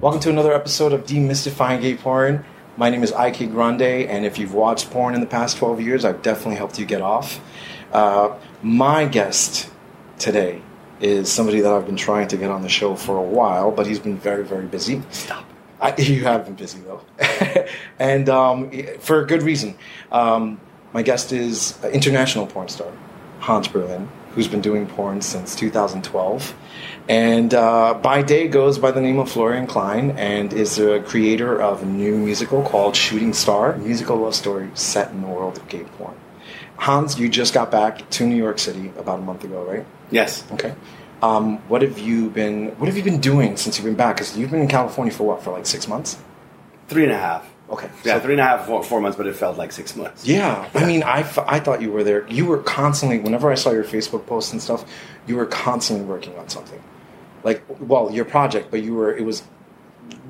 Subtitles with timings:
[0.00, 2.42] Welcome to another episode of Demystifying Gay Porn.
[2.78, 6.06] My name is IK Grande, and if you've watched porn in the past 12 years,
[6.06, 7.38] I've definitely helped you get off.
[7.92, 9.70] Uh, my guest
[10.18, 10.62] today
[11.02, 13.86] is somebody that I've been trying to get on the show for a while, but
[13.86, 15.02] he's been very, very busy.
[15.10, 15.44] Stop.
[15.82, 17.02] I, you have been busy though,
[17.98, 19.76] and um, for a good reason.
[20.10, 20.62] Um,
[20.94, 22.90] my guest is international porn star,
[23.40, 26.54] Hans Berlin, who's been doing porn since 2012,
[27.10, 31.60] and uh, by day goes by the name of Florian Klein, and is the creator
[31.60, 35.56] of a new musical called Shooting Star, a musical love story set in the world
[35.58, 36.14] of gay porn.
[36.76, 39.84] Hans, you just got back to New York City about a month ago, right?
[40.12, 40.44] Yes.
[40.52, 40.72] Okay.
[41.20, 44.16] Um, what have you been What have you been doing since you've been back?
[44.16, 45.42] Because you've been in California for what?
[45.42, 46.16] For like six months?
[46.88, 47.50] Three and a half.
[47.68, 47.90] Okay.
[48.04, 50.24] Yeah, So- three and a half, four, four months, but it felt like six months.
[50.26, 52.26] Yeah, I mean, I, f- I thought you were there.
[52.28, 54.84] You were constantly, whenever I saw your Facebook posts and stuff,
[55.26, 56.80] you were constantly working on something.
[57.44, 59.42] Like, well, your project, but you were, it was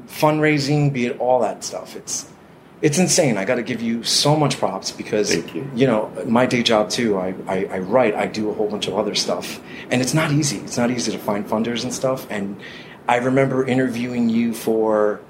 [0.08, 1.96] fundraising, be it all that stuff.
[1.96, 2.30] It's,
[2.82, 3.36] it's insane.
[3.36, 5.86] I got to give you so much props because, Thank you.
[5.86, 8.96] know, my day job too, I, I, I write, I do a whole bunch of
[8.96, 9.60] other stuff.
[9.90, 10.58] And it's not easy.
[10.58, 12.26] It's not easy to find funders and stuff.
[12.30, 12.60] And
[13.08, 15.20] I remember interviewing you for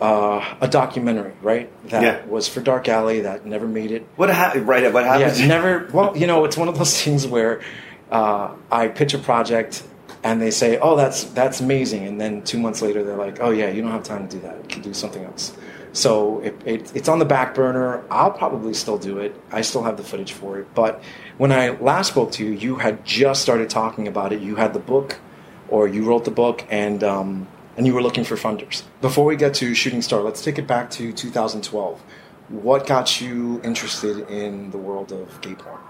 [0.00, 1.70] uh, a documentary, right?
[1.88, 2.26] That Yeah.
[2.26, 4.06] was for Dark Alley that never made it.
[4.16, 4.66] What happened?
[4.68, 4.92] Right.
[4.92, 5.38] What happened?
[5.38, 5.88] Yeah, never.
[5.92, 7.62] Well, you know, it's one of those things where
[8.10, 9.82] uh, I pitch a project
[10.22, 13.50] and they say, "Oh, that's that's amazing," and then two months later they're like, "Oh
[13.50, 14.56] yeah, you don't have time to do that.
[14.62, 15.52] You can do something else."
[15.92, 18.02] So it, it, it's on the back burner.
[18.10, 19.38] I'll probably still do it.
[19.50, 20.74] I still have the footage for it.
[20.74, 21.02] But
[21.36, 24.40] when I last spoke to you, you had just started talking about it.
[24.40, 25.18] You had the book,
[25.68, 28.84] or you wrote the book, and um, and you were looking for funders.
[29.00, 32.00] Before we get to Shooting Star, let's take it back to 2012.
[32.48, 35.80] What got you interested in the world of gay porn?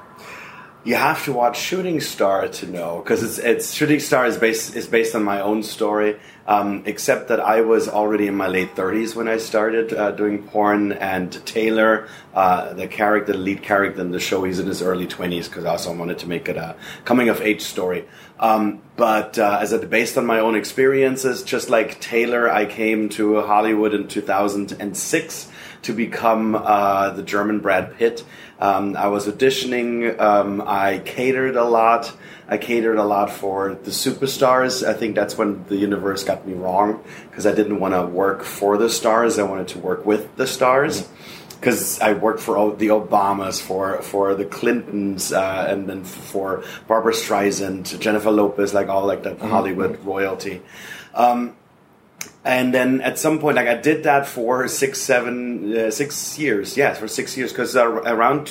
[0.84, 4.74] You have to watch Shooting Star to know because it's, it's Shooting Star is based
[4.74, 6.18] is based on my own story.
[6.44, 10.42] Um, except that I was already in my late 30s when I started uh, doing
[10.42, 14.82] porn, and Taylor, uh, the character, the lead character in the show, he's in his
[14.82, 18.06] early 20s because I also wanted to make it a coming of age story.
[18.40, 23.08] Um, but uh, as it based on my own experiences, just like Taylor, I came
[23.10, 25.48] to Hollywood in 2006
[25.82, 28.24] to become uh, the German Brad Pitt.
[28.62, 30.16] Um, I was auditioning.
[30.20, 32.16] Um, I catered a lot.
[32.46, 34.86] I catered a lot for the superstars.
[34.86, 38.44] I think that's when the universe got me wrong because I didn't want to work
[38.44, 39.40] for the stars.
[39.40, 41.08] I wanted to work with the stars.
[41.58, 47.12] Because I worked for the Obamas, for for the Clintons, uh, and then for Barbra
[47.12, 50.60] Streisand, Jennifer Lopez, like all like that Hollywood royalty.
[51.14, 51.54] Um,
[52.44, 56.76] and then at some point, like I did that for six, seven, uh, six years.
[56.76, 58.46] Yes, for six years, because uh, around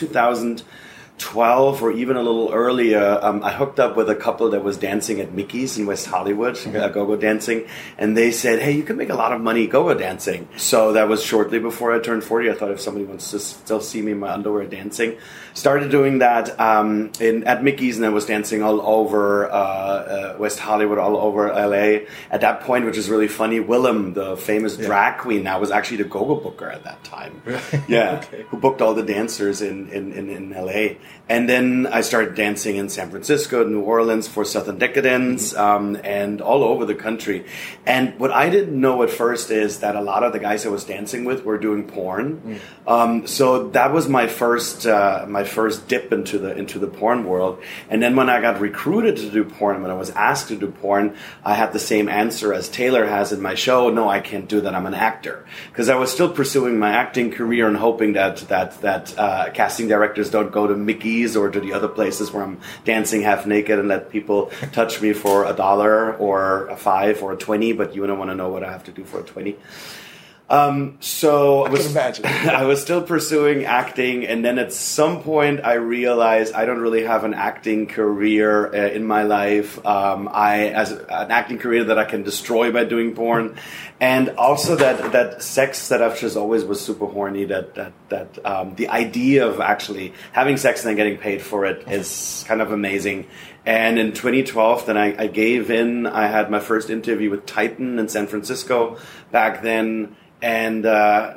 [1.17, 4.77] 2012 or even a little earlier, um, I hooked up with a couple that was
[4.77, 7.67] dancing at Mickey's in West Hollywood, uh, go-go dancing,
[7.97, 11.07] and they said, "Hey, you can make a lot of money go-go dancing." So that
[11.07, 12.49] was shortly before I turned 40.
[12.49, 15.17] I thought if somebody wants to still see me in my underwear dancing,
[15.53, 20.35] started doing that um, in at Mickey's, and I was dancing all over uh, uh,
[20.39, 22.05] West Hollywood, all over LA.
[22.31, 25.97] At that point, which is really funny, Willam, the famous drag queen, now was actually
[25.97, 27.41] the go-go booker at that time.
[27.87, 28.45] Yeah, Okay.
[28.49, 30.95] who booked all the dancers in, in, in, in LA.
[31.29, 36.41] And then I started dancing in San Francisco, New Orleans for Southern Decadence, um, and
[36.41, 37.45] all over the country.
[37.85, 40.69] And what I didn't know at first is that a lot of the guys I
[40.69, 42.59] was dancing with were doing porn.
[42.85, 47.23] Um, so that was my first uh, my first dip into the into the porn
[47.25, 47.61] world.
[47.89, 50.67] And then when I got recruited to do porn, when I was asked to do
[50.67, 53.89] porn, I had the same answer as Taylor has in my show.
[53.89, 54.75] No, I can't do that.
[54.75, 58.81] I'm an actor because I was still pursuing my acting career and hoping that that
[58.81, 60.75] that uh, casting directors don't go to
[61.35, 65.13] Or to the other places where I'm dancing half naked and let people touch me
[65.13, 67.73] for a dollar or a five or a twenty.
[67.73, 69.55] But you don't want to know what I have to do for a twenty.
[70.51, 72.25] Um, so I can imagine.
[72.25, 77.03] I was still pursuing acting, and then at some point I realized I don't really
[77.03, 79.83] have an acting career uh, in my life.
[79.85, 83.55] Um, I as an acting career that I can destroy by doing porn,
[84.01, 87.45] and also that that sex that I've just always was super horny.
[87.45, 91.65] That that that um, the idea of actually having sex and then getting paid for
[91.65, 93.25] it is kind of amazing.
[93.65, 96.07] And in 2012, then I, I gave in.
[96.07, 98.97] I had my first interview with Titan in San Francisco
[99.31, 101.35] back then and uh,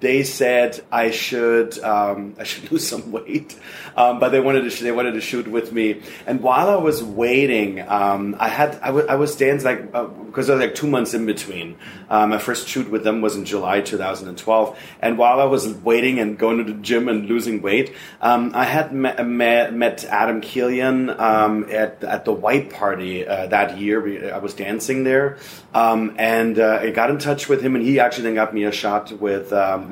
[0.00, 3.58] they said I should um, I should lose some weight,
[3.96, 6.02] um, but they wanted to they wanted to shoot with me.
[6.26, 10.04] And while I was waiting, um, I had I, w- I was dancing like uh,
[10.04, 11.76] because there was like two months in between.
[12.10, 16.20] Um, my first shoot with them was in July 2012, and while I was waiting
[16.20, 21.10] and going to the gym and losing weight, um, I had met, met, Adam Killian
[21.10, 24.32] um, at at the White Party uh, that year.
[24.32, 25.38] I was dancing there,
[25.72, 28.72] and uh, I got in touch with him, and he actually then got me a
[28.72, 29.52] shot with.
[29.52, 29.86] Um,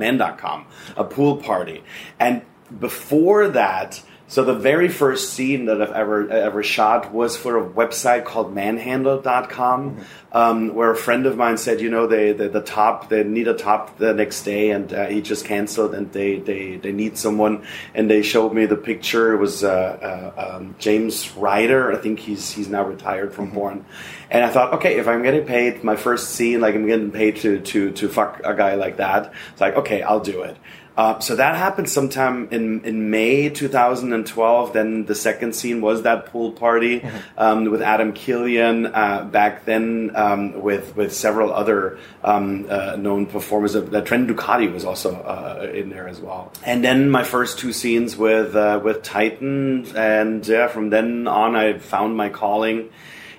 [0.97, 1.83] a pool party.
[2.19, 2.43] And
[2.79, 4.03] before that,
[4.35, 8.53] so the very first scene that I've ever ever shot was for a website called
[8.53, 10.03] Manhandle.com, mm-hmm.
[10.37, 13.47] um, where a friend of mine said, you know, they, they, the top they need
[13.47, 17.17] a top the next day, and uh, he just canceled, and they, they they need
[17.17, 17.65] someone,
[17.95, 19.35] and they showed me the picture.
[19.35, 21.93] It was uh, uh, um, James Ryder.
[21.93, 23.55] I think he's he's now retired from mm-hmm.
[23.55, 23.85] porn,
[24.33, 27.37] and I thought, okay, if I'm getting paid my first scene, like I'm getting paid
[27.37, 30.57] to to to fuck a guy like that, it's like okay, I'll do it.
[30.97, 34.73] Uh, so that happened sometime in, in May 2012.
[34.73, 37.19] Then the second scene was that pool party mm-hmm.
[37.37, 38.87] um, with Adam Killian.
[38.87, 43.75] Uh, back then, um, with with several other um, uh, known performers.
[43.75, 46.53] Uh, Trent Ducati was also uh, in there as well.
[46.65, 51.57] And then my first two scenes with uh, with Titan, and yeah, from then on,
[51.57, 52.91] I found my calling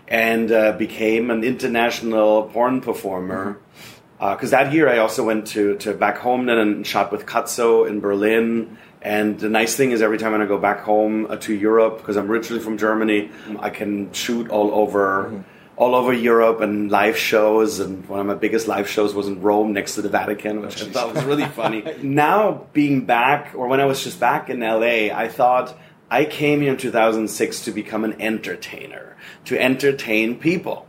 [0.08, 3.54] and became an international porn performer.
[3.54, 7.12] Mm-hmm because uh, that year I also went to, to back home then and shot
[7.12, 8.78] with Cazzo in Berlin.
[9.02, 11.98] And the nice thing is every time when I go back home uh, to Europe,
[11.98, 13.30] because I'm originally from Germany,
[13.60, 15.26] I can shoot all over.
[15.26, 15.42] Mm-hmm.
[15.78, 19.42] All over Europe and live shows, and one of my biggest live shows was in
[19.42, 21.84] Rome next to the Vatican, which oh, I thought was really funny.
[22.02, 25.78] now, being back, or when I was just back in LA, I thought
[26.10, 30.88] I came here in 2006 to become an entertainer, to entertain people.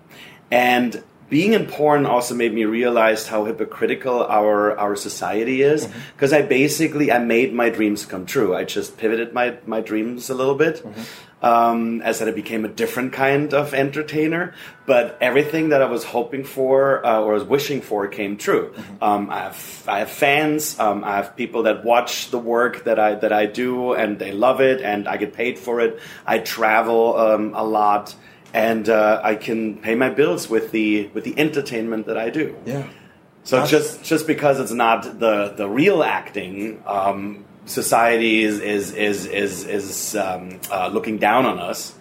[0.52, 6.32] And being in porn also made me realize how hypocritical our our society is because
[6.32, 6.44] mm-hmm.
[6.44, 8.54] I basically I made my dreams come true.
[8.54, 10.76] I just pivoted my my dreams a little bit.
[10.76, 11.02] Mm-hmm.
[11.42, 14.54] Um, as that I became a different kind of entertainer,
[14.86, 18.72] but everything that I was hoping for uh, or was wishing for came true.
[18.72, 19.04] Mm-hmm.
[19.04, 20.80] Um, I have I have fans.
[20.80, 24.32] Um, I have people that watch the work that I that I do, and they
[24.32, 26.00] love it, and I get paid for it.
[26.24, 28.16] I travel um, a lot
[28.56, 32.56] and uh, I can pay my bills with the with the entertainment that I do.
[32.64, 32.88] Yeah.
[33.44, 33.70] So That's...
[33.70, 39.64] just just because it's not the the real acting, um, society is is is is,
[39.64, 41.94] is um, uh, looking down on us.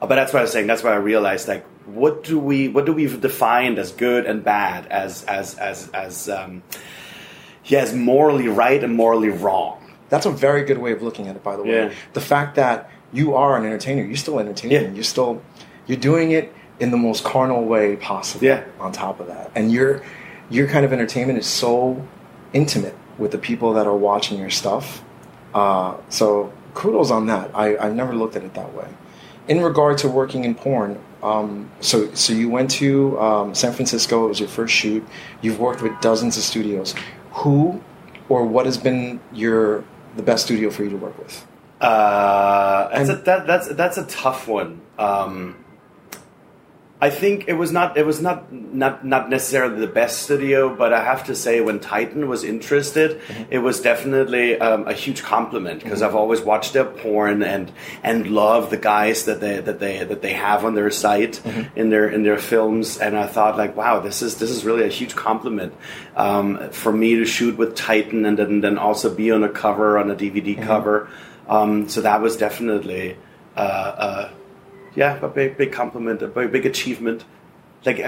[0.00, 0.66] Uh, but that's what I was saying.
[0.66, 4.42] That's why I realized like what do we what do we define as good and
[4.42, 6.62] bad as as as as um,
[7.66, 9.84] yeah, as morally right and morally wrong.
[10.08, 11.44] That's a very good way of looking at it.
[11.44, 11.92] By the way, yeah.
[12.14, 14.82] the fact that you are an entertainer, you're still entertaining.
[14.82, 14.90] Yeah.
[14.90, 15.42] You're still
[15.88, 18.44] you're doing it in the most carnal way possible.
[18.44, 18.64] Yeah.
[18.78, 20.02] On top of that, and your
[20.50, 22.06] your kind of entertainment is so
[22.52, 25.02] intimate with the people that are watching your stuff.
[25.52, 27.50] Uh, so kudos on that.
[27.54, 28.88] I, I've never looked at it that way.
[29.48, 34.26] In regard to working in porn, um, so so you went to um, San Francisco.
[34.26, 35.04] It was your first shoot.
[35.40, 36.94] You've worked with dozens of studios.
[37.32, 37.82] Who
[38.28, 39.84] or what has been your
[40.16, 41.46] the best studio for you to work with?
[41.80, 44.80] Uh, that's, and, a, that, that's that's a tough one.
[44.98, 45.64] Um,
[47.00, 50.92] I think it was not it was not not not necessarily the best studio, but
[50.92, 53.44] I have to say when Titan was interested, mm-hmm.
[53.50, 56.08] it was definitely um, a huge compliment because mm-hmm.
[56.08, 57.70] I've always watched their porn and
[58.02, 61.78] and love the guys that they that they that they have on their site mm-hmm.
[61.78, 64.82] in their in their films, and I thought like wow this is this is really
[64.82, 65.74] a huge compliment
[66.16, 69.98] um, for me to shoot with Titan and then then also be on a cover
[69.98, 70.64] on a DVD mm-hmm.
[70.64, 71.08] cover.
[71.48, 73.16] Um, so that was definitely.
[73.56, 74.30] Uh, uh,
[74.98, 77.24] yeah, a big big compliment, a big, big achievement.
[77.86, 78.00] Like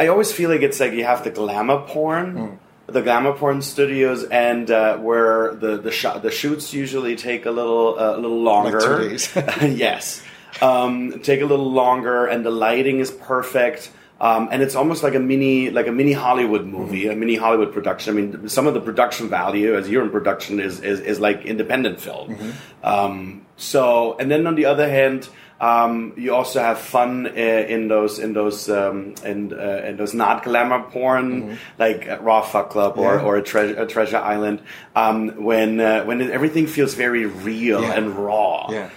[0.00, 2.34] I always feel like it's like you have the glamour porn.
[2.34, 2.58] Mm.
[2.86, 7.50] The glamour porn studios, and uh, where the the, sh- the shoots usually take a
[7.50, 8.80] little uh, a little longer.
[8.80, 9.36] Like two days.
[9.78, 10.22] yes,
[10.62, 13.90] um, take a little longer, and the lighting is perfect.
[14.20, 17.12] Um, and it's almost like a mini like a mini Hollywood movie, mm-hmm.
[17.12, 18.16] a mini Hollywood production.
[18.16, 21.44] I mean, some of the production value, as you're in production, is is, is like
[21.44, 22.30] independent film.
[22.30, 22.50] Mm-hmm.
[22.82, 25.28] Um, so, and then on the other hand,
[25.60, 30.14] um, you also have fun uh, in those in those um, in, uh, in those
[30.14, 31.54] not glamour porn mm-hmm.
[31.78, 33.22] like Raw Fuck Club or, yeah.
[33.22, 34.62] or a, tre- a, Treasure Island
[34.94, 37.94] um, when uh, when everything feels very real yeah.
[37.94, 38.70] and raw.
[38.70, 38.90] Yeah.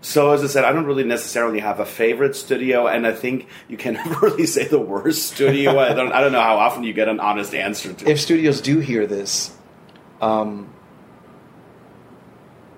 [0.00, 3.46] So as I said, I don't really necessarily have a favorite studio, and I think
[3.68, 5.78] you can never really say the worst studio.
[5.78, 8.10] I don't I don't know how often you get an honest answer to.
[8.10, 9.56] If studios do hear this,
[10.20, 10.68] um,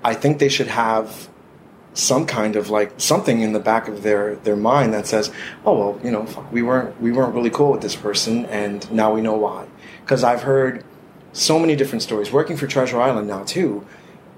[0.04, 1.29] I think they should have
[1.94, 5.30] some kind of like something in the back of their their mind that says,
[5.64, 8.90] "Oh well, you know, fuck, we weren't we weren't really cool with this person, and
[8.92, 9.66] now we know why."
[10.04, 10.84] Because I've heard
[11.32, 12.32] So many different stories.
[12.32, 13.86] Working for Treasure Island now too,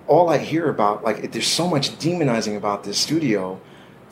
[0.07, 3.61] all I hear about like there's so much demonizing about this studio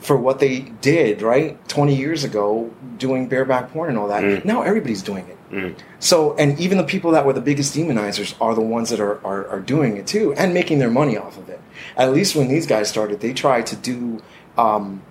[0.01, 4.23] for what they did right 20 years ago doing bareback porn and all that.
[4.23, 4.43] Mm.
[4.45, 5.37] Now everybody's doing it.
[5.51, 5.75] Mm.
[5.99, 9.23] So, and even the people that were the biggest demonizers are the ones that are,
[9.25, 11.61] are, are doing it too and making their money off of it.
[11.95, 14.21] At least when these guys started, they tried to do,
[14.57, 15.03] um,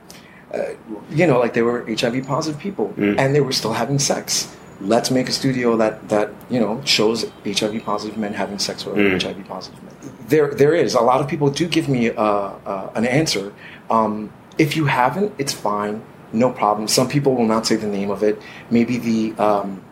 [0.52, 0.70] uh,
[1.11, 3.16] you know, like they were HIV positive people Mm.
[3.18, 4.54] and they were still having sex.
[4.80, 8.97] Let's make a studio that, that you know shows HIV positive men having sex with
[8.97, 9.23] Mm.
[9.23, 9.94] HIV positive men.
[10.26, 13.52] There, there is a lot of people do give me uh, uh, an answer.
[13.90, 16.02] Um, if you haven't, it's fine,
[16.34, 16.86] no problem.
[16.86, 18.40] Some people will not say the name of it.
[18.70, 19.82] Maybe the um,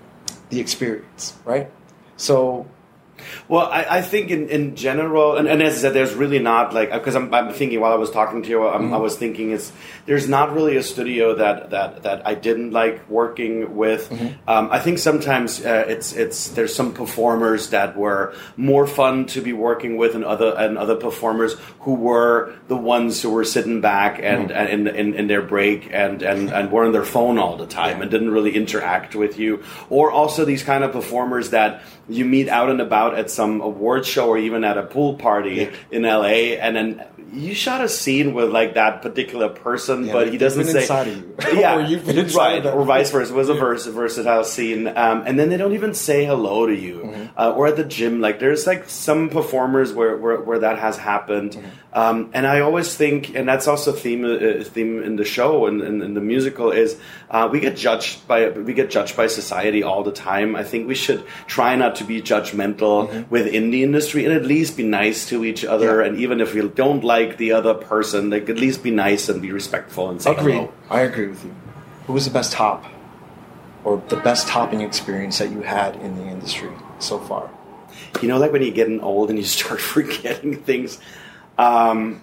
[0.50, 1.70] the experience, right?
[2.18, 2.66] So
[3.48, 6.74] Well, I, I think in, in general, and, and as I said, there's really not
[6.74, 9.50] like because I'm, I'm thinking while I was talking to you, I'm, I was thinking
[9.52, 9.72] it's
[10.06, 14.10] there's not really a studio that that, that I didn't like working with.
[14.46, 19.40] Um, I think sometimes uh, it's it's there's some performers that were more fun to
[19.40, 23.80] be working with, and other and other performers who were the ones who were sitting
[23.80, 27.38] back and, and in, in in their break and and and were on their phone
[27.38, 31.50] all the time and didn't really interact with you, or also these kind of performers
[31.50, 35.14] that you meet out and about at some award show or even at a pool
[35.14, 35.70] party Yeah.
[35.90, 40.32] in LA, and then you shot a scene with like that particular person, Yeah, but
[40.32, 41.36] he doesn't say inside of you.
[41.60, 43.32] yeah, Or you've been inside right, or vice versa.
[43.32, 46.74] It was a vers- versatile scene, um, and then they don't even say hello to
[46.74, 47.02] you.
[47.04, 47.24] Mm-hmm.
[47.38, 50.96] Uh, or at the gym, like there's like some performers where where, where that has
[50.96, 51.98] happened, Mm-hmm.
[51.98, 55.82] um, and I always think, and that's also theme uh, theme in the show and
[55.82, 56.96] in, in the musical is
[57.30, 60.56] uh, we get judged by we get judged by society all the time.
[60.56, 64.76] I think we should try not to be judgmental within the industry and at least
[64.76, 65.88] be nice to each other.
[65.88, 66.00] Mm-hmm.
[66.00, 66.06] Yeah.
[66.08, 69.42] And even if we don't like the other person, like at least be nice and
[69.42, 70.54] be respectful and say Agreed.
[70.54, 70.72] hello.
[70.90, 71.54] I agree with you.
[72.06, 72.84] Who was the best top
[73.84, 77.50] or the best topping experience that you had in the industry so far?
[78.22, 80.98] You know, like when you're getting old and you start forgetting things.
[81.58, 82.22] Um,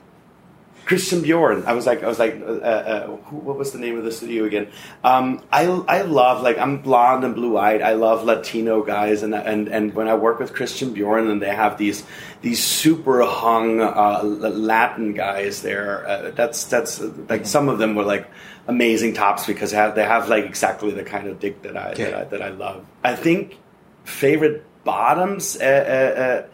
[0.86, 1.66] Kristen Bjorn.
[1.66, 4.12] I was like, I was like, uh, uh, who, what was the name of the
[4.12, 4.72] studio again?
[5.04, 7.82] Um, I I love like I'm blonde and blue eyed.
[7.82, 11.54] I love Latino guys, and and and when I work with Kristen Bjorn, and they
[11.54, 12.04] have these
[12.42, 16.08] these super hung uh, Latin guys there.
[16.08, 18.30] Uh, that's that's like some of them were like
[18.68, 21.94] amazing tops because they have, they have like exactly the kind of dick that I,
[21.96, 22.86] that I that I love.
[23.04, 23.58] I think
[24.04, 25.58] favorite bottoms.
[25.60, 26.48] Uh, uh, uh,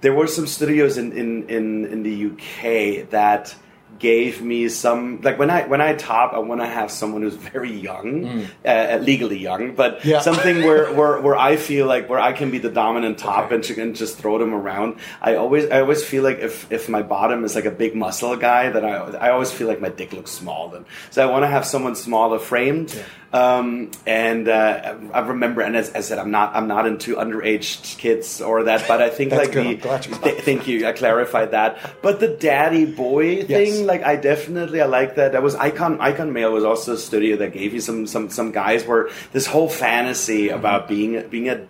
[0.00, 3.54] there were some studios in, in, in, in the UK that
[3.98, 7.34] gave me some like when I when I top I want to have someone who's
[7.34, 10.20] very young uh, legally young but Yeah.
[10.28, 13.56] something where, where where I feel like where I can be the dominant top Okay.
[13.56, 14.98] and, sh- can just throw them around.
[15.20, 18.36] I always I always feel like if if my bottom is like a big muscle
[18.36, 18.94] guy that I
[19.26, 21.96] I always feel like my dick looks small then so I want to have someone
[21.96, 22.94] smaller framed
[23.32, 27.16] um, and uh, I remember and as, as I said I'm not I'm not into
[27.16, 29.66] underage kids or that but I think like good.
[29.66, 34.16] the you th- thank you I clarified that but the daddy boy thing like I
[34.16, 37.74] definitely I like that that was Icon Icon Male was also a studio that gave
[37.74, 40.58] you some some some guys where this whole fantasy Mm-hmm.
[40.58, 41.66] about being being a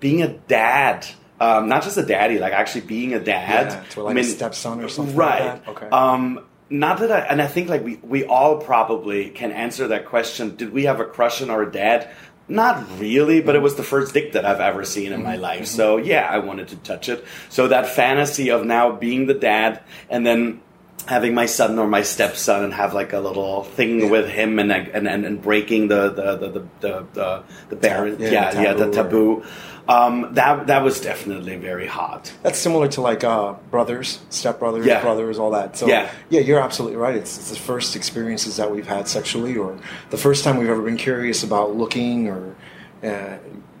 [0.00, 1.06] being a dad
[1.38, 4.82] um, not just a daddy like actually being a dad Yeah, to like a stepson
[4.82, 5.70] or something right like that?
[5.70, 5.88] Okay.
[5.88, 10.06] um, not that I, and I think like we, we all probably can answer that
[10.06, 10.56] question.
[10.56, 12.10] Did we have a crush on our dad?
[12.48, 15.22] Not really, but it was the first dick that I've ever seen in Mm-hmm.
[15.28, 15.66] my life.
[15.66, 17.24] So yeah, I wanted to touch it.
[17.48, 20.60] So that fantasy of now being the dad and then
[21.06, 24.72] having my son or my stepson and have like a little thing with him and
[24.72, 28.62] and, and, and breaking the the the the the, the, the bar- yeah, yeah, the
[28.62, 29.46] yeah, the taboo taboo.
[29.88, 32.32] Um, that that was definitely very hot.
[32.42, 35.00] That's similar to like uh, brothers, stepbrothers, Yeah.
[35.00, 35.76] brothers, all that.
[35.76, 36.10] So Yeah.
[36.28, 37.14] yeah, you're absolutely right.
[37.14, 39.78] It's, it's the first experiences that we've had sexually, or
[40.10, 42.56] the first time we've ever been curious about looking or
[43.04, 43.36] uh,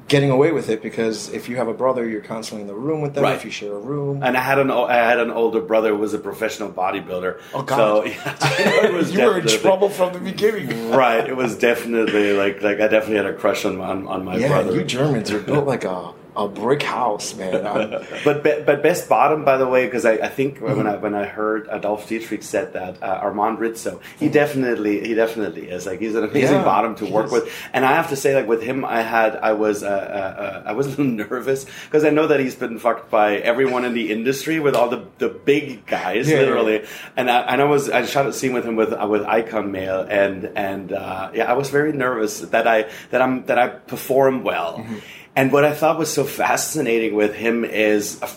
[0.08, 0.82] getting away with it.
[0.82, 3.24] Because if you have a brother, you're constantly in the room with them.
[3.24, 3.36] Right.
[3.36, 5.98] If you share a room, And I had an I had an older brother who
[5.98, 7.40] was a professional bodybuilder.
[7.54, 7.76] Oh, God.
[7.76, 10.90] So yeah, it was you were in trouble from the beginning.
[10.90, 11.26] Right.
[11.28, 14.48] It was definitely like like I definitely had a crush on on, on my yeah,
[14.48, 14.74] brother.
[14.74, 17.64] you Germans are built like a, a brick house, man.
[18.24, 20.76] But be, but best bottom, by the way, because I, I think Mm-hmm.
[20.76, 25.14] when I when I heard Adolf Dietrich said that uh, Armand Rizzo, he definitely he
[25.14, 26.54] definitely is like he's an amazing Mm-hmm.
[26.56, 27.32] Yeah, bottom to work is.
[27.32, 27.52] with.
[27.72, 30.62] And I have to say, like with him, I had I was uh, uh, uh,
[30.66, 33.94] I was a little nervous because I know that he's been fucked by everyone in
[33.94, 36.84] the industry with all the, the big guys, Yeah, yeah, literally.
[37.16, 39.70] And I, and I was I shot a scene with him with uh, with Icon
[39.72, 43.68] Male, and and uh, yeah, I was very nervous that I that I'm that I
[43.68, 44.78] perform well.
[44.78, 44.98] Mm-hmm.
[45.36, 48.20] And what I thought was so fascinating with him is.
[48.22, 48.28] uh,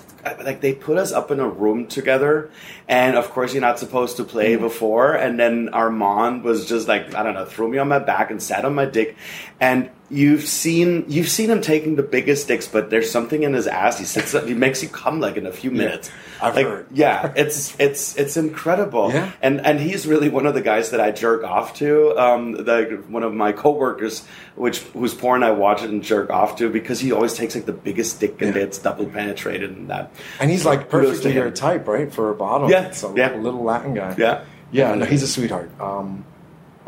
[0.43, 2.51] Like they put us up in a room together,
[2.89, 4.63] and of course you're not supposed to play Mm-hmm.
[4.63, 5.13] before.
[5.13, 8.41] And then Armand was just like I don't know, threw me on my back and
[8.43, 9.15] sat on my dick,
[9.61, 13.67] and you've seen you've seen him taking the biggest dicks, but there's something in his
[13.67, 13.99] ass.
[13.99, 16.09] He sits up, he makes you come like in a few minutes.
[16.41, 16.87] I've like, heard.
[16.91, 19.11] Yeah, it's it's it's incredible.
[19.11, 19.31] Yeah.
[19.41, 22.17] and and he's really one of the guys that I jerk off to.
[22.17, 26.69] Um, the one of my coworkers, which whose porn I watch and jerk off to
[26.71, 28.61] because he always takes like the biggest dick and Yeah.
[28.63, 30.11] gets double penetrated and that.
[30.39, 32.11] And he's like perfectly your type, right?
[32.11, 32.69] For a bottom.
[32.69, 33.35] Yeah, It's a yeah.
[33.35, 34.15] little Latin guy.
[34.17, 34.45] Yeah.
[34.71, 35.71] Yeah, no, he's a sweetheart.
[35.79, 36.25] Um,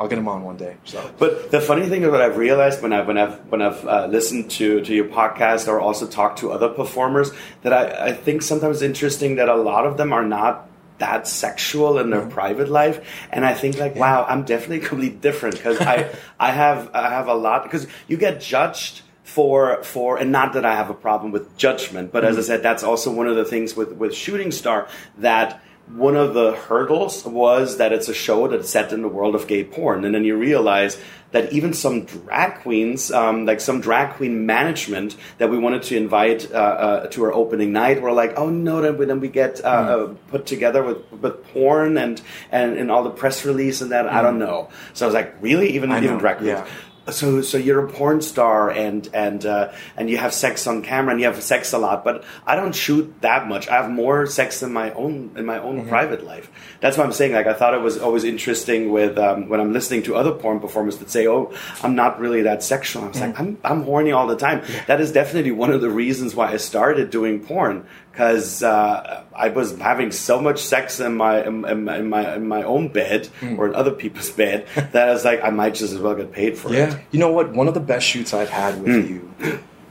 [0.01, 0.77] I'll get him on one day.
[0.83, 3.85] So But the funny thing is what I've realized when I've when I've when I've
[3.85, 7.31] uh, listened to to your podcast or also talked to other performers
[7.61, 10.67] that I, I think sometimes it's interesting that a lot of them are not
[10.97, 15.55] that sexual in their private life and I think like wow I'm definitely completely different
[15.55, 20.31] because I I have I have a lot because you get judged for for and
[20.31, 23.27] not that I have a problem with judgment but as I said that's also one
[23.27, 24.87] of the things with with Shooting Star
[25.19, 25.61] that
[25.95, 29.47] one of the hurdles was that it's a show that's set in the world of
[29.47, 30.97] gay porn, and then you realize
[31.31, 35.97] that even some drag queens, um, like some drag queen management that we wanted to
[35.97, 39.27] invite uh, uh, to our opening night, were like, "Oh no!" Then we, then we
[39.27, 42.21] get uh, uh, put together with with porn and
[42.51, 44.07] and and all the press release and that.
[44.07, 44.69] I don't know.
[44.93, 45.71] So I was like, "Really?
[45.75, 46.67] Even I even know, drag queens?" yeah.
[47.11, 51.11] So so you're a porn star and and uh, and you have sex on camera
[51.11, 53.67] and you have sex a lot but i don't shoot that much.
[53.67, 55.89] I have more sex in my own in my own Mm-hmm.
[55.89, 56.49] private life.
[56.81, 57.33] That's what i'm saying.
[57.33, 60.59] Like i thought it was always interesting with um, when i'm listening to other porn
[60.59, 61.53] performers that say oh
[61.83, 63.03] i'm not really that sexual.
[63.03, 64.61] I was like i'm, I'm horny all the time.
[64.87, 69.49] That is definitely one of the reasons why i started doing porn because uh, I
[69.49, 72.89] was having so much sex in my in, in my in my in my own
[72.89, 73.57] bed Mm.
[73.57, 76.31] or in other people's bed that I was like I might just as well get
[76.31, 76.77] paid for it.
[76.77, 77.53] yeah, you know what?
[77.53, 79.31] One of the best shoots I've had with you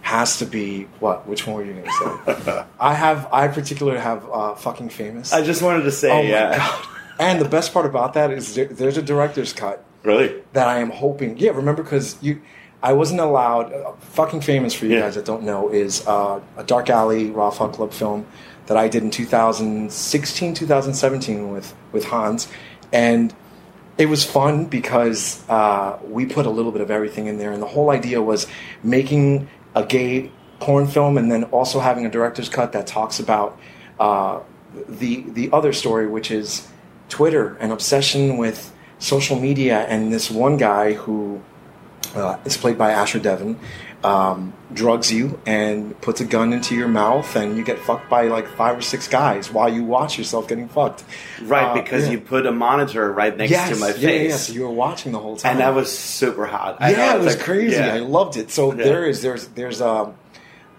[0.02, 1.26] has to be what?
[1.26, 2.64] Which one were you going to say?
[2.80, 3.28] I have.
[3.32, 5.32] I particularly have uh, fucking famous.
[5.32, 6.86] I just wanted to say, oh my yeah, god!
[7.18, 10.42] And the best part about that is there, there's a director's cut really.
[10.52, 11.36] that I am hoping.
[11.38, 12.40] Yeah, remember because you,
[12.82, 13.72] I wasn't allowed.
[13.72, 15.00] Uh, fucking famous for you Yeah.
[15.02, 18.26] guys that don't know is uh, a Dark Alley Raw Fuck Club film
[18.66, 22.48] that I did in 2016, 2017 with with Hans,
[22.92, 23.34] and
[23.98, 27.60] it was fun because uh, we put a little bit of everything in there, and
[27.62, 28.46] the whole idea was
[28.82, 33.58] making a gay porn film, and then also having a director's cut that talks about
[33.98, 34.40] uh,
[34.88, 36.66] the the other story, which is
[37.08, 41.42] Twitter and obsession with social media, and this one guy who
[42.16, 43.58] uh, is played by Asher Devon,
[44.02, 48.22] um, drugs you and puts a gun into your mouth, and you get fucked by
[48.28, 51.04] like five or six guys while you watch yourself getting fucked.
[51.42, 52.12] Right, Uh, because yeah.
[52.12, 54.62] you put a monitor right next yes, to my yeah, yeah, yeah, face, so you
[54.62, 56.76] were watching the whole time, and that was super hot.
[56.80, 57.76] I yeah, it was like- crazy.
[57.76, 57.94] yeah.
[57.94, 58.50] I loved it.
[58.50, 58.84] So Yeah.
[58.84, 60.14] there is there's there's um,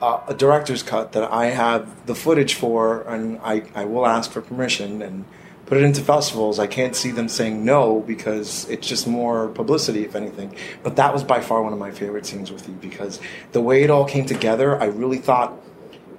[0.02, 4.32] uh, a director's cut that I have the footage for, and I I will ask
[4.32, 5.26] for permission and
[5.71, 6.60] put it into festivals.
[6.60, 10.53] I can't see them saying no because it's just more publicity, if anything.
[10.84, 13.21] But that was by far one of my favorite scenes with you because
[13.53, 15.57] the way it all came together, I really thought,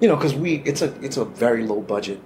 [0.00, 2.18] you know, because we it's a it's a very low budget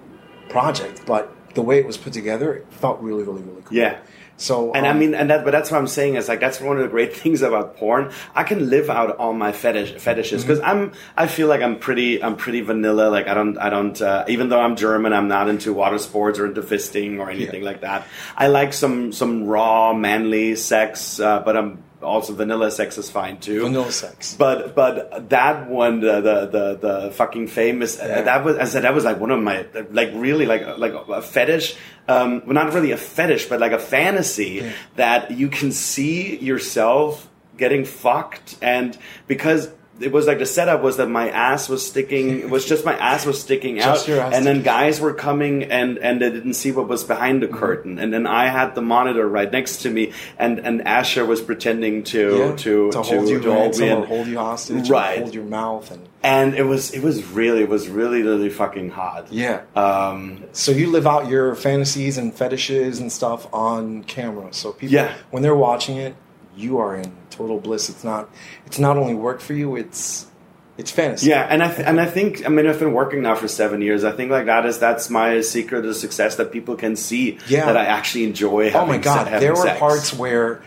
[0.50, 3.76] project, but the way it was put together, it felt really really really cool.
[3.76, 3.98] Yeah.
[4.38, 6.61] So And I um, mean, and that, but that's what I'm saying is like that's
[6.61, 8.12] one of the great things about porn.
[8.35, 10.49] I can live out all my fetish fetishes Mm-hmm.
[10.53, 13.09] because I'm, I feel like I'm pretty, I'm pretty vanilla.
[13.09, 16.38] Like I don't, I don't, uh, even though I'm German, I'm not into water sports
[16.38, 17.66] or into fisting or anything Yeah.
[17.70, 18.07] like that.
[18.37, 23.38] I like some, some raw, manly sex, uh, but I'm also vanilla sex is fine
[23.38, 23.62] too.
[23.62, 24.35] vanilla sex.
[24.38, 28.22] But but that one the the the, the fucking famous uh, Yeah.
[28.22, 31.22] that was I said that was like one of my like really like like a
[31.22, 31.76] fetish
[32.09, 37.28] um well not really a fetish but like a fantasy that you can see yourself
[37.56, 42.40] getting fucked and because it was like the setup was that my ass was sticking
[42.40, 45.14] it was just my ass was sticking Just out your ass and then guys were
[45.14, 47.52] coming and and they didn't see what was behind Mm-hmm.
[47.52, 51.24] the curtain and then I had the monitor right next to me and and Asher
[51.24, 54.88] was pretending to Yeah, to to hold you to hold me and- hold you hostage,
[54.90, 55.18] Right.
[55.20, 58.90] hold your mouth, and and it was it was really it was really really fucking
[58.90, 59.28] hot.
[59.30, 59.62] yeah.
[59.74, 64.48] Um, So you live out your fantasies and fetishes and stuff on camera.
[64.52, 65.12] So people, Yeah.
[65.30, 66.14] when they're watching it,
[66.56, 67.88] you are in total bliss.
[67.88, 68.28] It's not.
[68.66, 69.76] It's not only work for you.
[69.76, 70.26] It's
[70.78, 71.30] it's fantasy.
[71.30, 73.80] yeah, and I th- and I think I mean I've been working now for seven
[73.82, 74.04] years.
[74.04, 77.66] I think like that is that's my secret to success that people can see Yeah.
[77.66, 78.70] that I actually enjoy.
[78.70, 79.78] Having Oh my god, se- there were sex.
[79.78, 80.62] parts where,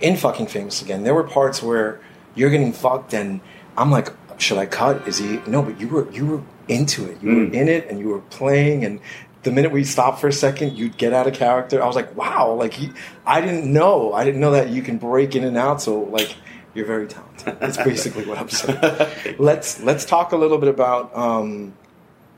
[0.00, 2.00] in fucking famous again, there were parts where
[2.36, 3.40] you're getting fucked, and
[3.76, 5.08] I'm like, should I cut?
[5.08, 5.40] Is he?
[5.46, 7.18] No, but you were you were into it.
[7.22, 7.48] You Mm.
[7.50, 9.00] were in it, and you were playing, and
[9.44, 11.82] the minute we stopped for a second, you'd get out of character.
[11.82, 12.90] I was like, wow, like he,
[13.24, 15.80] I didn't know, I didn't know that you can break in and out.
[15.80, 16.34] So like,
[16.74, 17.58] you're very talented.
[17.60, 19.36] That's basically what I'm saying.
[19.38, 21.74] let's let's talk a little bit about um,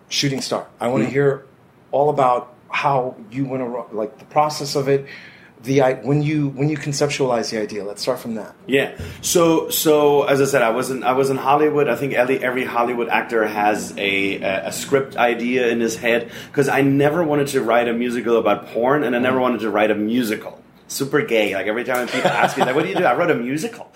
[0.08, 0.66] Shooting Star.
[0.80, 1.12] I want to Mm.
[1.12, 1.46] hear
[1.90, 5.06] all about how you went around, like the process of it.
[5.62, 7.84] The when you when you conceptualize the idea.
[7.84, 8.54] Let's start from that.
[8.66, 8.96] Yeah.
[9.20, 11.88] So so as I said, I was in I was in Hollywood.
[11.88, 16.30] I think every, every Hollywood actor has a a, a script idea in his head
[16.48, 19.70] because I never wanted to write a musical about porn, and I never wanted to
[19.70, 20.62] write a musical.
[20.88, 21.54] Super gay.
[21.54, 23.92] Like every time people ask me, like, "What do you do?" I wrote a musical.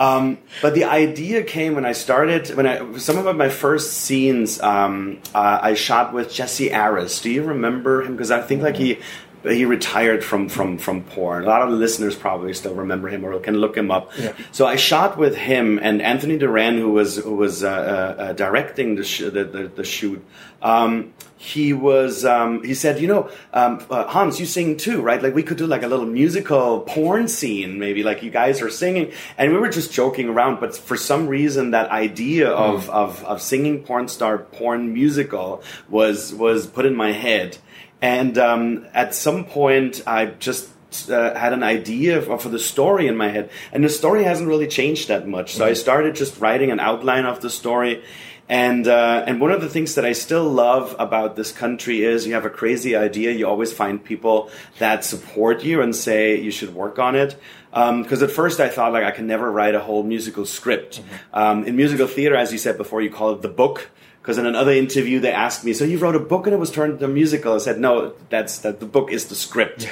[0.00, 2.48] Um, but the idea came when I started.
[2.56, 7.20] When I some of my first scenes, um, uh, I shot with Jesse Aris.
[7.20, 8.12] Do you remember him?
[8.12, 9.00] Because I think like he
[9.44, 11.44] he retired from from from porn.
[11.44, 14.10] A lot of the listeners probably still remember him or can look him up.
[14.18, 14.34] Yeah.
[14.52, 18.32] So I shot with him and Anthony Duran, who was who was uh, uh, uh,
[18.32, 20.24] directing the, sh- the, the the shoot.
[20.62, 25.20] Um, he was um, he said, you know, um, uh, Hans, you sing too, right?
[25.20, 28.70] Like we could do like a little musical porn scene, maybe like you guys are
[28.70, 30.60] singing, and we were just joking around.
[30.60, 36.32] But for some reason, that idea of of, of singing porn star porn musical was
[36.32, 37.58] was put in my head.
[38.02, 40.68] And um, at some point, I just
[41.08, 44.48] uh, had an idea for, for the story in my head, and the story hasn't
[44.48, 45.54] really changed that much.
[45.54, 48.02] So I started just writing an outline of the story.
[48.48, 52.26] And uh, and one of the things that I still love about this country is
[52.26, 56.50] you have a crazy idea, you always find people that support you and say you
[56.50, 57.36] should work on it.
[57.72, 61.02] Because at first I thought like I can never write a whole musical script.
[61.32, 64.46] Um, in musical theater, as you said before, you call it the book because in
[64.46, 67.06] another interview they asked me, "So you wrote a book and it was turned into
[67.06, 68.80] a musical?" I said, "No, that's that.
[68.80, 69.88] The book is the script."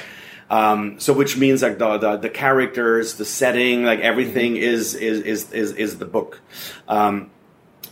[0.49, 5.21] Um, so which means like the, the the characters, the setting, like everything is, is
[5.21, 6.41] is is is the book.
[6.87, 7.31] Um,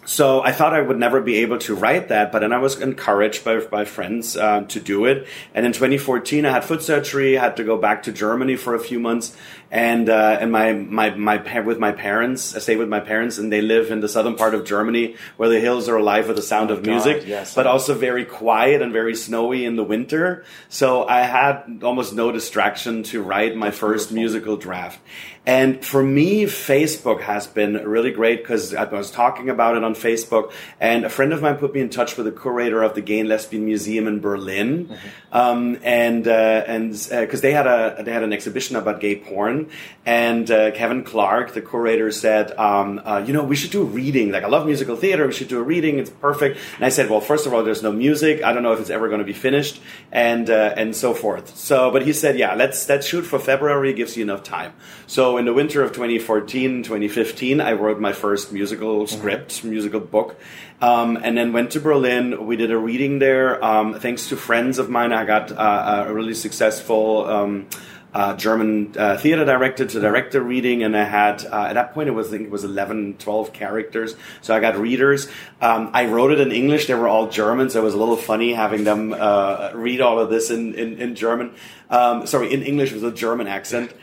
[0.10, 2.82] so I thought I would never be able to write that, but then I was
[2.82, 5.28] encouraged by, by friends uh, to do it.
[5.54, 8.73] And in 2014, I had foot surgery, I had to go back to Germany for
[8.73, 9.38] a few months,
[9.71, 13.51] and uh, and my my my with my parents, I stay with my parents, and
[13.51, 16.41] they live in the southern part of Germany where the hills are alive with the
[16.41, 17.53] sound of God, music, yes.
[17.53, 20.43] but also very quiet and very snowy in the winter.
[20.69, 24.15] So I had almost no distraction to write my first beautiful.
[24.15, 24.99] musical draft.
[25.45, 29.95] And for me, Facebook has been really great because I was talking about it on
[29.95, 33.01] Facebook, and a friend of mine put me in touch with the curator of the
[33.01, 34.95] Gay and Lesbian Museum in Berlin,
[35.32, 39.58] um, and uh, and because they had a they had an exhibition about gay porn,
[40.05, 43.85] and uh, Kevin Clarke, the curator, said, um, uh, you know, we should do a
[43.85, 44.31] reading.
[44.31, 45.99] Like I love musical theater, we should do a reading.
[45.99, 46.59] It's perfect.
[46.75, 48.43] And I said, well, first of all, there's no music.
[48.43, 51.55] I don't know if it's ever going to be finished, and uh, and so forth.
[51.55, 53.91] So, but he said, yeah, let's let's shoot for February.
[53.91, 54.73] It Gives you enough time.
[55.07, 60.39] So in the winter of 2014, 2015, I wrote my first musical script, musical book,
[60.81, 62.45] um, and then went to Berlin.
[62.45, 63.63] We did a reading there.
[63.63, 67.25] Um, thanks to friends of mine, I got uh, a really successful.
[67.25, 67.67] Um,
[68.13, 72.09] uh, German uh, theater director to director reading, and I had uh, at that point
[72.09, 74.15] it was I think it was 11, 12 characters.
[74.41, 75.27] So I got readers.
[75.61, 76.87] Um, I wrote it in English.
[76.87, 80.19] They were all German, so it was a little funny having them uh, read all
[80.19, 81.53] of this in in, in German.
[81.89, 83.93] Um, sorry, in English with a German accent.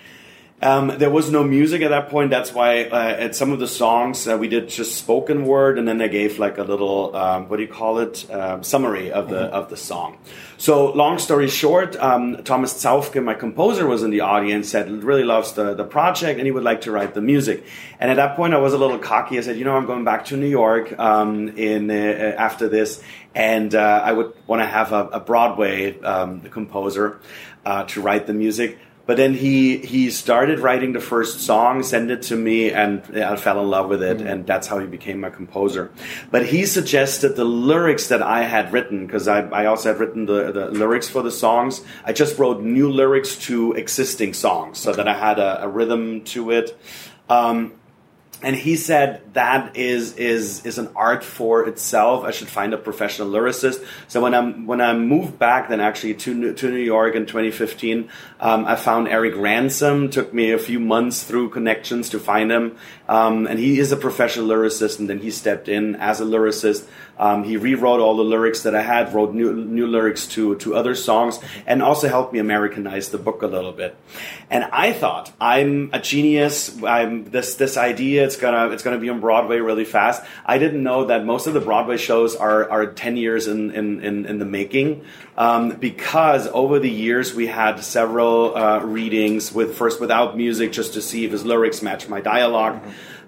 [0.62, 2.30] Um, there was no music at that point.
[2.30, 5.86] That's why uh, at some of the songs uh, we did just spoken word, and
[5.86, 9.28] then they gave like a little um, what do you call it um, summary of
[9.28, 10.16] the of the song.
[10.56, 14.70] So long story short, um, Thomas Zaufke, my composer, was in the audience.
[14.70, 17.62] Said really loves the the project, and he would like to write the music.
[18.00, 19.36] And at that point, I was a little cocky.
[19.36, 23.02] I said, you know, I'm going back to New York um, in uh, after this,
[23.34, 27.20] and uh, I would want to have a, a Broadway um, composer
[27.66, 28.78] uh, to write the music.
[29.06, 33.36] But then he he started writing the first song, sent it to me, and I
[33.36, 35.92] fell in love with it, and that's how he became my composer.
[36.30, 40.26] But he suggested the lyrics that I had written because I, I also had written
[40.26, 41.82] the, the lyrics for the songs.
[42.04, 46.22] I just wrote new lyrics to existing songs so that I had a, a rhythm
[46.24, 46.76] to it.
[47.28, 47.72] Um,
[48.42, 52.24] and he said that is is is an art for itself.
[52.24, 53.82] I should find a professional lyricist.
[54.08, 58.10] So when I when I moved back, then actually to to New York in 2015,
[58.40, 60.10] um, I found Eric Ransom.
[60.10, 62.76] Took me a few months through connections to find him,
[63.08, 64.98] um, and he is a professional lyricist.
[64.98, 66.86] And then he stepped in as a lyricist.
[67.18, 70.74] Um, he rewrote all the lyrics that I had, wrote new new lyrics to to
[70.74, 73.96] other songs, and also helped me Americanize the book a little bit.
[74.50, 76.82] And I thought I'm a genius.
[76.82, 78.24] I'm this this idea.
[78.24, 80.22] It's gonna it's gonna be on Broadway really fast.
[80.44, 84.04] I didn't know that most of the Broadway shows are are ten years in in
[84.04, 85.04] in, in the making,
[85.36, 90.94] um, because over the years we had several uh, readings with first without music just
[90.94, 92.80] to see if his lyrics match my dialog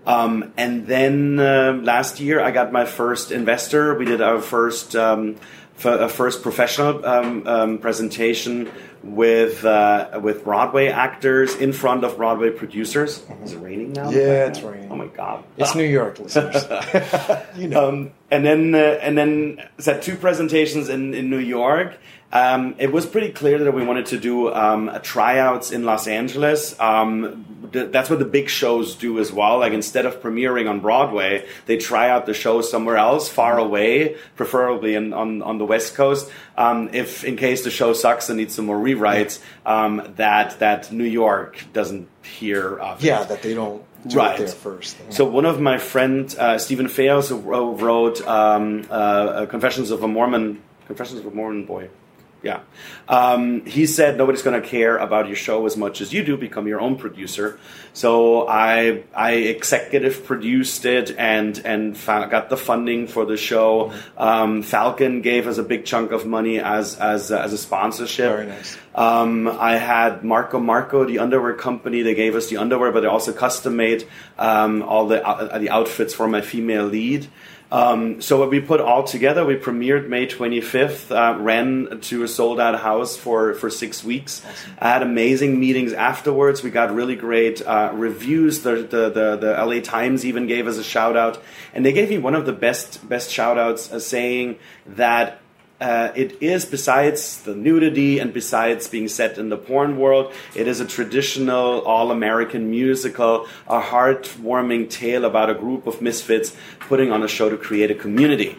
[0.09, 3.95] um, and then uh, last year, I got my first investor.
[3.95, 5.37] We did our first um,
[5.79, 8.71] f- first professional um, um, presentation
[9.03, 13.23] with uh, with Broadway actors in front of Broadway producers.
[13.45, 14.11] Is it raining now?
[14.11, 14.91] Yeah, it's raining.
[14.91, 15.45] Oh my god!
[15.59, 16.65] It's New York, listeners.
[17.57, 18.11] you know.
[18.31, 21.97] And then uh, and then set two presentations in, in New York.
[22.31, 26.79] Um, it was pretty clear that we wanted to do um, tryouts in Los Angeles.
[26.79, 29.61] Um, th- that's what the big shows do as well.
[29.61, 34.17] Like instead of premiering on Broadway, they try out the show somewhere else, far away,
[34.37, 36.31] preferably in, on on the West Coast.
[36.57, 40.93] Um, if in case the show sucks and needs some more rewrites, um, that that
[40.93, 43.03] New York doesn't hear of.
[43.03, 43.29] yeah, it.
[43.29, 44.49] that they don't do Right.
[44.49, 44.97] first.
[45.11, 50.09] So one of my friends, uh, Steven Fales, wrote um, uh, uh, "Confessions of a
[50.09, 51.89] Mormon," "Confessions of a Mormon Boy."
[52.41, 52.61] Yeah,
[53.09, 56.37] um, he said nobody's going to care about your show as much as you do.
[56.37, 57.59] Become your own producer.
[57.95, 63.93] So I I executive produced it and and fa- got the funding for the show.
[64.17, 68.31] Um, Falcon gave us a big chunk of money as as as a sponsorship.
[68.31, 68.79] Very nice.
[68.95, 72.03] Um, I had Marco Marco, the underwear company.
[72.03, 74.07] They gave us the underwear, but they also custom made
[74.39, 77.27] um, all the uh, the outfits for my female lead.
[77.71, 82.29] Um, so what we put all together, we premiered May 25th, uh, ran to a
[82.29, 84.43] sold out house for, for six weeks.
[84.79, 86.63] I had amazing meetings afterwards.
[86.63, 88.63] We got really great uh, reviews.
[88.63, 91.43] The, the, the, the LA Times even gave us a shout out.
[91.75, 95.43] And they gave me one of the best, best shout outs uh, saying that
[95.81, 100.67] uh, it is besides the nudity and besides being set in the porn world, it
[100.67, 107.23] is a traditional all-American musical, a heartwarming tale about a group of misfits putting on
[107.23, 108.59] a show to create a community.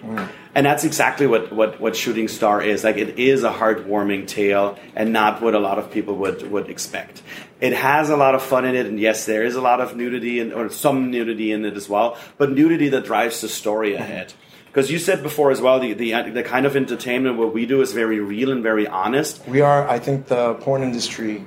[0.55, 2.83] And that's exactly what, what, what Shooting Star is.
[2.83, 6.69] Like it is a heartwarming tale and not what a lot of people would, would
[6.69, 7.21] expect.
[7.59, 9.95] It has a lot of fun in it, and yes, there is a lot of
[9.95, 13.95] nudity and or some nudity in it as well, but nudity that drives the story
[13.95, 14.33] ahead.
[14.71, 17.81] Because you said before as well, the, the the kind of entertainment what we do
[17.81, 19.45] is very real and very honest.
[19.47, 21.43] We are, I think the porn industry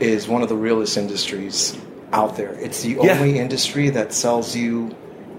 [0.00, 1.78] is one of the realest industries
[2.12, 2.52] out there.
[2.54, 3.12] It's the Yeah.
[3.18, 4.94] only industry that sells you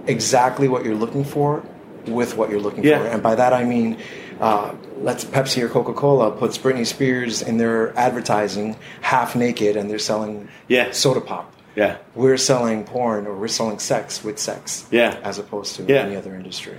[0.07, 1.63] exactly what you're looking for
[2.07, 2.99] with what you're looking Yeah.
[2.99, 3.07] for.
[3.07, 3.97] And by that I mean,
[4.39, 9.89] uh, let's Pepsi or Coca Cola puts Britney Spears in their advertising half naked and
[9.89, 10.91] they're selling Yeah.
[10.91, 11.53] soda pop.
[11.75, 14.85] Yeah, We're selling porn or we're selling sex with sex.
[14.89, 15.17] Yeah.
[15.23, 16.03] As opposed to Yeah.
[16.05, 16.73] any other industry.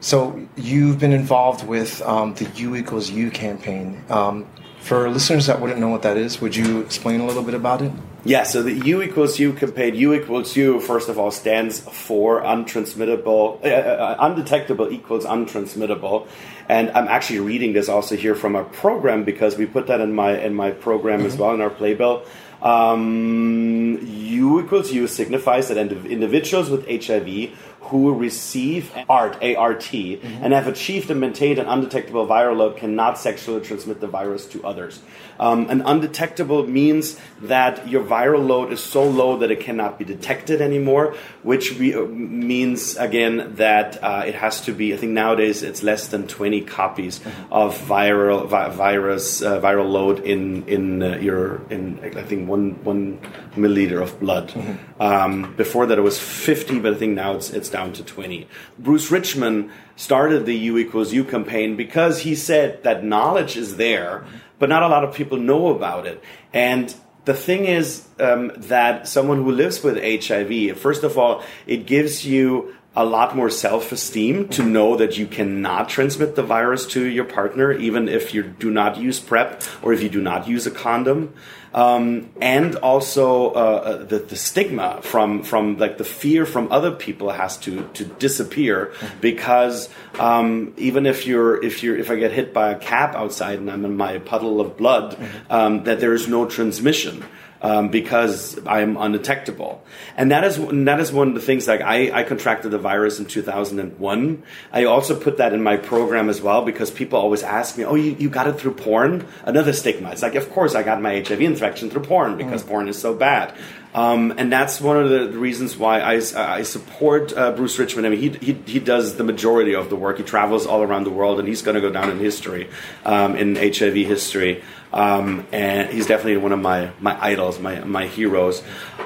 [0.00, 4.02] So you've been involved with um, the U equals U campaign.
[4.08, 4.46] Um,
[4.80, 7.82] for listeners that wouldn't know what that is, would you explain a little bit about
[7.82, 7.92] it?
[8.24, 8.42] yeah.
[8.42, 9.94] So the U equals U campaign.
[9.94, 16.26] U equals U first of all stands for untransmittable, uh, uh, undetectable equals untransmittable.
[16.68, 20.14] And I'm actually reading this also here from our program because we put that in
[20.14, 22.24] my in my program as well in our playbill.
[22.62, 30.52] Um, U equals U signifies that indiv- individuals with HIV who receive ART, A-R-T, and
[30.52, 35.00] have achieved and maintained an undetectable viral load cannot sexually transmit the virus to others.
[35.40, 40.04] Um, an undetectable means that your viral load is so low that it cannot be
[40.04, 44.92] detected anymore, which we, uh, means again that uh, it has to be.
[44.92, 50.20] I think nowadays it's less than 20 copies of viral vi- virus uh, viral load
[50.20, 53.18] in in uh, your in I think one one
[53.56, 54.52] milliliter of blood.
[55.00, 58.46] Um, before that it was 50, but I think now it's it's down to 20.
[58.78, 64.24] Bruce Richman started the U equals U campaign because he said that knowledge is there,
[64.58, 66.22] but not a lot of people know about it.
[66.52, 71.86] And the thing is um, that someone who lives with HIV, first of all, it
[71.86, 77.04] gives you a lot more self-esteem to know that you cannot transmit the virus to
[77.04, 80.66] your partner, even if you do not use PrEP or if you do not use
[80.66, 81.32] a condom.
[81.72, 87.30] Um, and also uh, the, the stigma from from like the fear from other people
[87.30, 92.52] has to to disappear because um, even if you're if you're if I get hit
[92.52, 95.16] by a cap outside and I'm in my puddle of blood,
[95.48, 97.22] um, that there is no transmission
[97.62, 99.82] um, because I'm undetectable.
[100.16, 101.68] And that is and that is one of the things.
[101.68, 104.42] Like I, I contracted the virus in 2001.
[104.72, 107.94] I also put that in my program as well because people always ask me, "Oh,
[107.94, 110.10] you, you got it through porn?" Another stigma.
[110.10, 113.14] It's like, of course, I got my HIV infection through porn because porn is so
[113.14, 113.54] bad.
[113.92, 118.04] Um, and that's one of the reasons why I, I support uh, Bruce Richman.
[118.04, 120.18] I mean, he, he, he does the majority of the work.
[120.18, 122.68] He travels all around the world, and he's going to go down in history,
[123.04, 124.62] um, in HIV history.
[124.92, 128.62] Um, and he's definitely one of my, my idols, my, my heroes.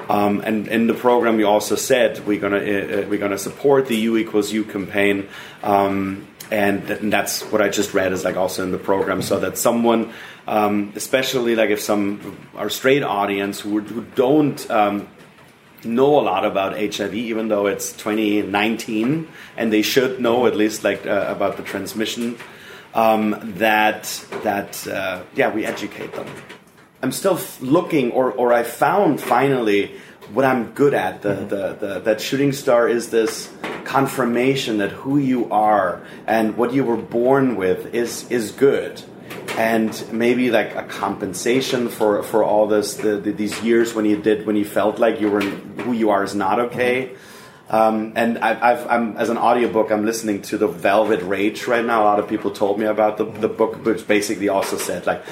[0.09, 3.39] Um, and in the program, we also said we're going to uh, we're going to
[3.39, 5.27] support the U equals U campaign.
[5.63, 9.21] Um, and, th- and that's what I just read is like also in the program,
[9.21, 10.11] so that someone,
[10.47, 15.07] um, especially like if some our straight audience who, who don't um,
[15.83, 19.27] know a lot about HIV, even though it's 2019,
[19.57, 22.37] and they should know at least like uh, about the transmission.
[22.93, 24.03] um, that
[24.43, 26.27] that uh, yeah we educate them.
[27.03, 29.91] I'm still f- looking, or or I found finally
[30.33, 31.21] what I'm good at.
[31.21, 31.47] The, Mm-hmm.
[31.49, 33.49] the, the that shooting star is this
[33.85, 39.01] confirmation that who you are and what you were born with is is good.
[39.57, 44.17] And maybe like a compensation for for all this the, the, these years when you
[44.21, 47.15] did when you felt like you were who you are is not okay.
[47.67, 51.85] Um, and I, I've, I'm as an audiobook I'm listening to the Velvet Rage right
[51.85, 52.03] now.
[52.03, 55.23] A lot of people told me about the, the book which basically also said like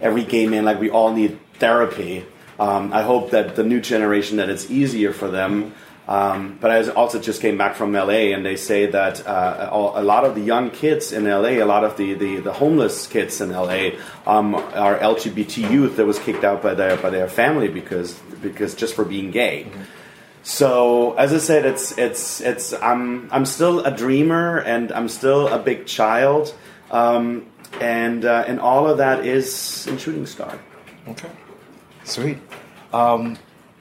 [0.00, 2.24] every gay man like we all need therapy.
[2.58, 5.72] Um, I hope that the new generation that it's easier for them
[6.08, 10.02] um, but I also just came back from LA, and they say that uh, a
[10.02, 13.40] lot of the young kids in LA, a lot of the, the, the homeless kids
[13.40, 13.90] in LA,
[14.26, 18.74] um, are LGBT youth that was kicked out by their by their family because because
[18.74, 19.68] just for being gay.
[20.42, 25.48] So as I said, it's it's it's I'm I'm still a dreamer, and I'm still
[25.48, 26.54] a big child,
[26.90, 27.46] um,
[27.80, 30.58] and uh, and all of that is in Shooting Star.
[31.06, 31.30] Okay.
[32.04, 32.38] Sweet.
[32.92, 33.36] Um,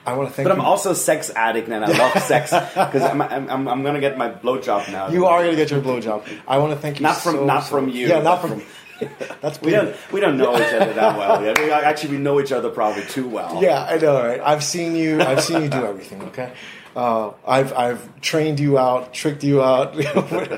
[0.10, 3.02] I want to thank But I'm also a sex addict and I love sex because
[3.04, 5.10] I'm, I'm, I'm, I'm gonna get my blowjob now.
[5.10, 6.24] you are going to get your blowjob.
[6.48, 7.04] I want to thank you.
[7.04, 8.62] Not from- so, not so- from you, Yeah, not from.
[9.42, 11.58] that's We don't we don't know each other that well yet.
[11.58, 13.62] We- Actually, we know each other probably too well.
[13.64, 14.42] Yeah, I know, right?
[14.42, 15.22] I've seen you.
[15.22, 16.22] I've seen you do everything.
[16.24, 16.52] Okay,
[17.00, 19.96] uh, I've I've trained you out, tricked you out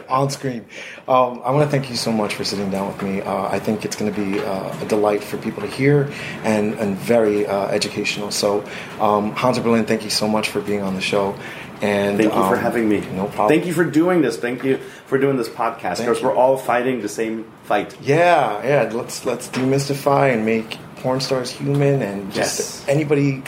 [0.10, 0.66] on screen.
[1.08, 3.22] Um, I want to thank you so much for sitting down with me.
[3.22, 6.12] Uh, I think it's going to be uh, a delight for people to hear
[6.44, 8.32] and and very uh, educational.
[8.32, 8.66] So,
[9.00, 11.36] um, Hans Berlin, thank you so much for being on the show.
[11.84, 13.00] And Thank you for um, having me.
[13.16, 13.50] No problem.
[13.50, 14.38] Thank you for doing this.
[14.38, 14.78] Thank you
[15.08, 17.98] for doing this podcast because we're all fighting the same fight.
[18.02, 18.92] Yeah, yeah.
[18.94, 22.86] Let's let's demystify and make porn stars human, and just Yes.
[22.88, 23.42] anybody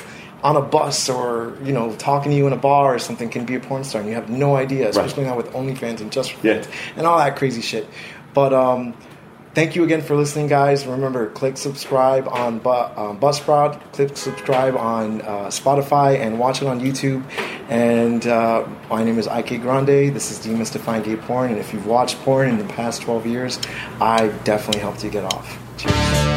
[0.43, 3.45] on a bus or you know talking to you in a bar or something can
[3.45, 6.33] be a porn star, and you have no idea, especially now with OnlyFans and Just
[6.33, 6.63] for Yeah.
[6.95, 7.87] And all that crazy shit.
[8.33, 8.95] But um,
[9.53, 10.85] thank you again for listening, guys.
[10.85, 16.67] Remember, click subscribe on Bu- um, Buzzsprout, click subscribe on uh, Spotify, and watch it
[16.67, 17.23] on YouTube.
[17.69, 20.13] And uh, my name is Ike Grande.
[20.13, 21.51] This is Demystifying Gay Porn.
[21.51, 23.59] And if you've watched porn in the past 12 years,
[24.01, 25.57] I definitely helped you get off.
[25.77, 26.32] Cheers.